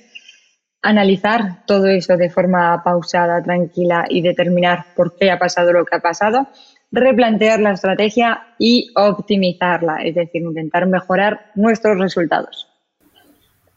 analizar 0.87 1.65
todo 1.65 1.87
eso 1.87 2.15
de 2.15 2.29
forma 2.29 2.81
pausada, 2.81 3.43
tranquila 3.43 4.05
y 4.09 4.21
determinar 4.21 4.85
por 4.95 5.17
qué 5.17 5.29
ha 5.29 5.37
pasado 5.37 5.73
lo 5.73 5.83
que 5.83 5.97
ha 5.97 5.99
pasado, 5.99 6.47
replantear 6.91 7.59
la 7.59 7.71
estrategia 7.71 8.41
y 8.57 8.89
optimizarla, 8.95 9.97
es 9.97 10.15
decir, 10.15 10.41
intentar 10.43 10.87
mejorar 10.87 11.51
nuestros 11.55 11.99
resultados. 11.99 12.66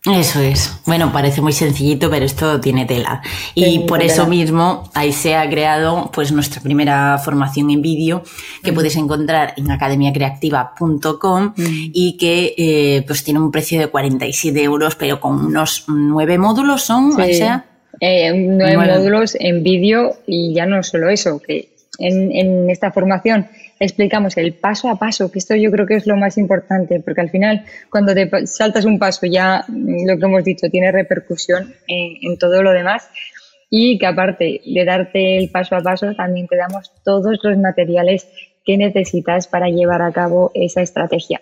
Eso 0.07 0.41
es. 0.41 0.81
Bueno, 0.87 1.13
parece 1.13 1.43
muy 1.43 1.53
sencillito, 1.53 2.09
pero 2.09 2.25
esto 2.25 2.59
tiene 2.59 2.87
tela. 2.87 3.21
Y 3.55 3.81
por 3.81 4.03
eso 4.03 4.27
mismo 4.27 4.89
ahí 4.95 5.13
se 5.13 5.37
ha 5.37 5.49
creado 5.51 6.11
pues 6.11 6.33
nuestra 6.33 6.63
primera 6.63 7.19
formación 7.19 7.71
en 7.71 7.83
vídeo 7.83 8.23
que 8.63 8.73
puedes 8.73 8.97
encontrar 8.97 9.53
en 9.59 9.71
academiacreativa.com 9.71 11.53
y 11.57 12.17
que 12.17 12.55
eh, 12.57 13.03
pues 13.07 13.25
tiene 13.25 13.41
un 13.41 13.51
precio 13.51 13.79
de 13.79 13.89
47 13.89 14.63
euros, 14.63 14.95
pero 14.97 15.21
con 15.21 15.45
unos 15.45 15.85
nueve 15.89 16.39
módulos 16.39 16.83
son, 16.83 17.13
o 17.13 17.25
sea. 17.25 17.67
Eh, 18.01 18.33
nueve, 18.33 18.79
módulos 18.79 19.37
en 19.39 19.63
vídeo 19.63 20.17
y 20.27 20.55
ya 20.55 20.65
no 20.65 20.83
solo 20.83 21.11
eso, 21.11 21.43
que 21.47 21.69
en, 21.99 22.33
en 22.33 22.71
esta 22.71 22.91
formación 22.91 23.49
explicamos 23.81 24.37
el 24.37 24.53
paso 24.53 24.91
a 24.91 24.99
paso, 24.99 25.33
que 25.33 25.39
esto 25.39 25.57
yo 25.57 25.71
creo 25.71 25.87
que 25.87 25.97
es 25.97 26.07
lo 26.07 26.17
más 26.17 26.37
importante, 26.37 27.01
porque 27.01 27.23
al 27.23 27.31
final 27.31 27.65
cuando 27.91 28.15
te 28.15 28.47
saltas 28.47 28.85
un 28.85 28.99
paso 28.99 29.27
ya 29.27 29.65
mm, 29.67 30.07
lo 30.07 30.19
que 30.19 30.25
hemos 30.27 30.45
dicho 30.45 30.69
tiene 30.71 30.93
repercusión 30.93 31.75
en, 31.89 32.39
todo 32.39 32.63
lo 32.63 32.73
demás 32.73 33.09
y 33.71 33.99
que 33.99 34.07
aparte 34.07 34.61
de 34.65 34.85
darte 34.85 35.39
el 35.39 35.51
paso 35.51 35.77
a 35.77 35.81
paso 35.81 36.15
también 36.15 36.47
te 36.47 36.57
damos 36.57 36.93
todos 37.05 37.39
los 37.43 37.57
materiales 37.59 38.29
que 38.65 38.77
necesitas 38.77 39.49
para 39.49 39.69
llevar 39.69 40.03
a 40.03 40.13
cabo 40.13 40.51
esa 40.55 40.83
estrategia. 40.83 41.41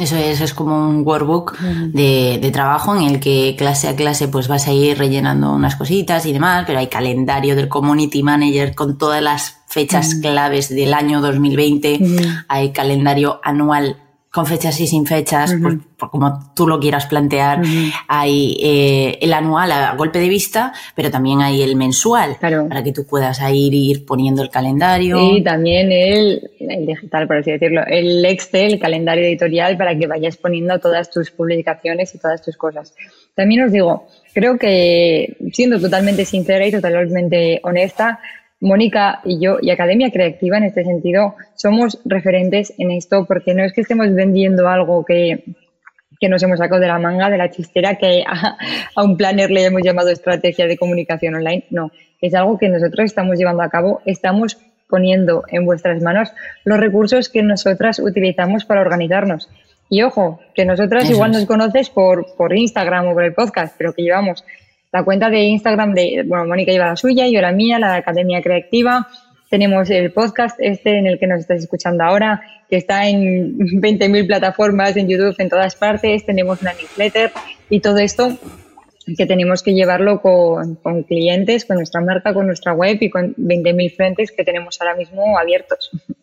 Eso 0.00 0.16
es, 0.16 0.40
es 0.40 0.54
como 0.54 0.88
un 0.88 1.06
workbook 1.06 1.58
de, 1.58 2.38
de, 2.40 2.50
trabajo 2.50 2.96
en 2.96 3.02
el 3.02 3.20
que 3.20 3.54
clase 3.58 3.86
a 3.86 3.94
clase 3.94 4.28
pues 4.28 4.48
vas 4.48 4.66
a 4.66 4.72
ir 4.72 4.96
rellenando 4.96 5.52
unas 5.52 5.76
cositas 5.76 6.24
y 6.24 6.32
demás, 6.32 6.64
pero 6.66 6.78
hay 6.78 6.86
calendario 6.86 7.54
del 7.54 7.68
community 7.68 8.22
manager 8.22 8.74
con 8.74 8.96
todas 8.96 9.22
las 9.22 9.58
fechas 9.66 10.14
claves 10.16 10.70
del 10.70 10.94
año 10.94 11.20
2020, 11.20 12.00
hay 12.48 12.72
calendario 12.72 13.40
anual 13.44 13.98
con 14.30 14.46
fechas 14.46 14.78
y 14.80 14.86
sin 14.86 15.06
fechas, 15.06 15.54
por, 15.60 16.10
como 16.10 16.54
tú 16.54 16.68
lo 16.68 16.78
quieras 16.78 17.06
plantear. 17.06 17.62
Hay 18.06 18.56
eh, 18.62 19.18
el 19.20 19.32
anual 19.32 19.72
a 19.72 19.94
golpe 19.96 20.20
de 20.20 20.28
vista, 20.28 20.72
pero 20.94 21.10
también 21.10 21.40
hay 21.40 21.62
el 21.62 21.74
mensual, 21.74 22.36
para 22.40 22.82
que 22.84 22.92
tú 22.92 23.04
puedas 23.06 23.40
ir, 23.52 23.74
ir 23.74 24.06
poniendo 24.06 24.42
el 24.42 24.50
calendario. 24.50 25.18
Y 25.18 25.42
también 25.42 25.90
el, 25.90 26.48
el, 26.60 26.86
digital, 26.86 27.26
por 27.26 27.38
así 27.38 27.50
decirlo, 27.50 27.82
el 27.88 28.24
Excel, 28.24 28.74
el 28.74 28.78
calendario 28.78 29.24
editorial, 29.24 29.76
para 29.76 29.98
que 29.98 30.06
vayas 30.06 30.36
poniendo 30.36 30.78
todas 30.78 31.10
tus 31.10 31.32
publicaciones 31.32 32.14
y 32.14 32.18
todas 32.18 32.40
tus 32.40 32.56
cosas. 32.56 32.94
También 33.34 33.64
os 33.64 33.72
digo, 33.72 34.06
creo 34.32 34.58
que, 34.58 35.36
siendo 35.52 35.80
totalmente 35.80 36.24
sincera 36.24 36.64
y 36.66 36.70
totalmente 36.70 37.60
honesta, 37.64 38.20
Mónica 38.60 39.20
y 39.24 39.40
yo 39.40 39.56
y 39.60 39.70
Academia 39.70 40.10
Creativa 40.10 40.58
en 40.58 40.64
este 40.64 40.84
sentido 40.84 41.34
somos 41.54 41.98
referentes 42.04 42.74
en 42.78 42.90
esto 42.90 43.24
porque 43.26 43.54
no 43.54 43.64
es 43.64 43.72
que 43.72 43.80
estemos 43.80 44.12
vendiendo 44.14 44.68
algo 44.68 45.04
que, 45.04 45.44
nos 46.28 46.42
hemos 46.42 46.58
sacado 46.58 46.82
de 46.82 46.86
la 46.86 46.98
manga, 46.98 47.30
de 47.30 47.38
la 47.38 47.50
chistera, 47.50 47.96
que 47.96 48.22
a, 48.26 48.58
a, 48.94 49.02
un 49.02 49.16
planner 49.16 49.50
le 49.50 49.64
hemos 49.64 49.82
llamado 49.82 50.10
estrategia 50.10 50.66
de 50.66 50.76
comunicación 50.76 51.34
online. 51.34 51.64
No, 51.70 51.90
es 52.20 52.34
algo 52.34 52.58
que 52.58 52.68
nosotros 52.68 53.06
estamos 53.06 53.38
llevando 53.38 53.62
a 53.62 53.70
cabo, 53.70 54.02
estamos 54.04 54.58
poniendo 54.90 55.44
en 55.48 55.64
vuestras 55.64 56.02
manos 56.02 56.34
los 56.64 56.78
recursos 56.78 57.30
que 57.30 57.42
nosotras 57.42 58.00
utilizamos 58.00 58.66
para 58.66 58.82
organizarnos. 58.82 59.48
Y 59.88 60.02
ojo, 60.02 60.40
que 60.54 60.64
nosotras 60.64 61.10
igual 61.10 61.32
nos 61.32 61.46
conoces 61.46 61.90
por, 61.90 62.36
por 62.36 62.56
Instagram 62.56 63.08
o 63.08 63.14
por 63.14 63.24
el 63.24 63.34
podcast, 63.34 63.74
pero 63.76 63.92
que 63.92 64.02
llevamos 64.02 64.44
la 64.92 65.04
cuenta 65.04 65.30
de 65.30 65.42
Instagram 65.42 65.94
de, 65.94 66.24
bueno, 66.26 66.46
Mónica 66.46 66.72
lleva 66.72 66.86
la 66.86 66.96
suya, 66.96 67.28
yo 67.28 67.40
la 67.40 67.52
mía, 67.52 67.78
la 67.78 67.92
de 67.92 67.98
Academia 67.98 68.42
Creativa. 68.42 69.08
Tenemos 69.48 69.90
el 69.90 70.12
podcast 70.12 70.56
este 70.60 70.98
en 70.98 71.06
el 71.06 71.18
que 71.18 71.26
nos 71.26 71.40
estás 71.40 71.60
escuchando 71.60 72.04
ahora, 72.04 72.42
que 72.68 72.76
está 72.76 73.08
en 73.08 73.58
20.000 73.58 74.26
plataformas, 74.26 74.96
en 74.96 75.08
YouTube, 75.08 75.34
en 75.38 75.48
todas 75.48 75.76
partes. 75.76 76.24
Tenemos 76.24 76.60
una 76.62 76.72
newsletter 76.72 77.32
y 77.68 77.80
todo 77.80 77.98
esto 77.98 78.36
que 79.16 79.26
tenemos 79.26 79.62
que 79.62 79.74
llevarlo 79.74 80.20
con, 80.20 80.76
con 80.76 81.02
clientes, 81.02 81.64
con 81.64 81.76
nuestra 81.76 82.00
marca, 82.00 82.32
con 82.32 82.46
nuestra 82.46 82.72
web 82.74 82.98
y 83.00 83.10
con 83.10 83.34
20.000 83.34 83.96
frentes 83.96 84.30
que 84.30 84.44
tenemos 84.44 84.80
ahora 84.80 84.94
mismo 84.94 85.38
abiertos. 85.38 85.90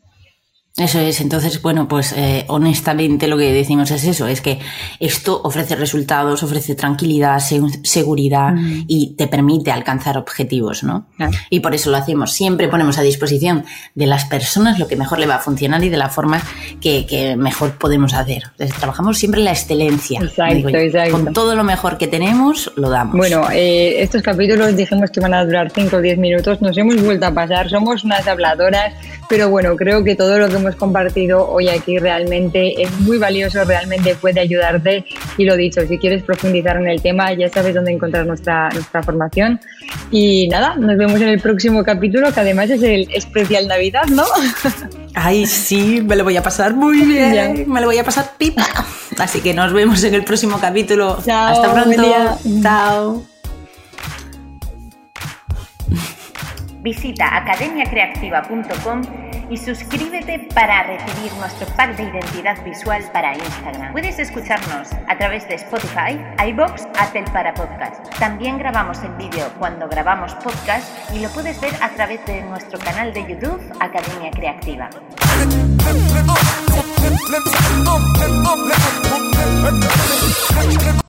Eso 0.77 0.99
es, 0.99 1.21
entonces, 1.21 1.59
bueno, 1.63 1.87
pues 1.87 2.13
eh, 2.15 2.45
honestamente 2.49 3.27
lo 3.27 3.35
que 3.35 3.51
decimos 3.51 3.89
es 3.89 4.03
eso, 4.03 4.27
es 4.27 4.41
que 4.41 4.59
esto 4.99 5.41
ofrece 5.43 5.75
resultados, 5.75 6.43
ofrece 6.43 6.75
tranquilidad, 6.75 7.39
seguridad 7.81 8.53
y 8.85 9.15
te 9.15 9.27
permite 9.27 9.71
alcanzar 9.71 10.19
objetivos, 10.19 10.83
¿no? 10.83 11.07
Y 11.49 11.61
por 11.61 11.73
eso 11.73 11.89
lo 11.89 11.97
hacemos, 11.97 12.31
siempre 12.31 12.67
ponemos 12.67 12.99
a 12.99 13.01
disposición 13.01 13.65
de 13.95 14.05
las 14.05 14.25
personas 14.25 14.77
lo 14.77 14.87
que 14.87 14.95
mejor 14.95 15.17
le 15.17 15.25
va 15.25 15.35
a 15.35 15.39
funcionar 15.39 15.83
y 15.83 15.89
de 15.89 15.97
la 15.97 16.09
forma 16.09 16.43
que, 16.79 17.35
mejor 17.39 17.71
podemos 17.79 18.13
hacer. 18.13 18.43
trabajamos 18.79 19.17
siempre 19.17 19.41
la 19.41 19.53
excelencia. 19.53 20.19
Exacto, 20.21 20.69
exacto. 20.69 21.11
Con 21.11 21.33
todo 21.33 21.55
lo 21.55 21.63
mejor 21.63 21.97
que 21.97 22.07
tenemos, 22.07 22.71
lo 22.75 22.91
damos. 22.91 23.17
Bueno, 23.17 23.47
eh, 23.51 24.03
estos 24.03 24.21
capítulos 24.21 24.75
dijimos 24.75 25.09
que 25.09 25.21
van 25.21 25.33
a 25.33 25.43
durar 25.43 25.71
5 25.71 25.95
o 25.95 26.01
10 26.01 26.19
minutos, 26.19 26.61
nos 26.61 26.77
hemos 26.77 27.01
vuelto 27.01 27.25
a 27.25 27.33
pasar, 27.33 27.67
somos 27.67 28.03
unas 28.03 28.27
habladoras, 28.27 28.93
pero 29.27 29.49
bueno, 29.49 29.75
creo 29.75 30.03
que 30.03 30.15
todo 30.15 30.37
lo 30.37 30.47
que 30.47 30.55
hemos 30.55 30.66
compartido 30.75 31.47
hoy 31.49 31.69
aquí 31.69 31.97
realmente 31.97 32.81
es 32.81 32.91
muy 32.99 33.17
valioso, 33.17 33.63
realmente 33.63 34.15
puede 34.15 34.39
ayudarte 34.39 35.05
y 35.37 35.45
lo 35.45 35.55
dicho, 35.55 35.81
si 35.87 35.97
quieres 35.97 36.23
profundizar 36.23 36.77
en 36.77 36.87
el 36.87 37.01
tema 37.01 37.33
ya 37.33 37.49
sabes 37.49 37.75
dónde 37.75 37.91
encontrar 37.91 38.25
nuestra, 38.25 38.69
nuestra 38.69 39.03
formación 39.03 39.59
y 40.11 40.47
nada, 40.49 40.75
nos 40.75 40.97
vemos 40.97 41.21
en 41.21 41.29
el 41.29 41.39
próximo 41.39 41.83
capítulo 41.83 42.31
que 42.31 42.39
además 42.39 42.69
es 42.69 42.83
el 42.83 43.07
especial 43.13 43.67
Navidad, 43.67 44.05
¿no? 44.09 44.23
Ay, 45.13 45.45
sí, 45.47 46.01
me 46.05 46.15
lo 46.15 46.23
voy 46.23 46.37
a 46.37 46.43
pasar 46.43 46.75
muy 46.75 47.01
bien, 47.01 47.65
me 47.67 47.81
lo 47.81 47.87
voy 47.87 47.97
a 47.97 48.03
pasar 48.03 48.33
pipa. 48.37 48.65
Así 49.17 49.41
que 49.41 49.53
nos 49.53 49.73
vemos 49.73 50.03
en 50.03 50.13
el 50.13 50.23
próximo 50.23 50.59
capítulo. 50.59 51.17
Chao, 51.25 51.53
Hasta 51.53 51.73
pronto. 51.73 52.39
Chao. 52.61 53.23
Visita 56.83 57.35
academiacreativa.com 57.35 59.26
y 59.49 59.57
suscríbete 59.57 60.47
para 60.53 60.83
recibir 60.83 61.31
nuestro 61.33 61.67
pack 61.75 61.95
de 61.95 62.03
identidad 62.03 62.63
visual 62.63 63.03
para 63.13 63.35
Instagram. 63.35 63.91
Puedes 63.91 64.19
escucharnos 64.19 64.89
a 65.07 65.17
través 65.17 65.47
de 65.47 65.55
Spotify, 65.55 66.19
iBox, 66.47 66.87
Apple 66.99 67.25
para 67.33 67.53
podcast. 67.53 68.07
También 68.19 68.57
grabamos 68.57 69.03
en 69.03 69.17
vídeo 69.17 69.49
cuando 69.59 69.87
grabamos 69.87 70.33
podcast 70.35 70.87
y 71.13 71.19
lo 71.19 71.29
puedes 71.29 71.59
ver 71.61 71.73
a 71.81 71.89
través 71.89 72.25
de 72.25 72.41
nuestro 72.43 72.79
canal 72.79 73.13
de 73.13 73.21
YouTube 73.27 73.61
Academia 73.79 74.31
Creativa. 74.31 74.89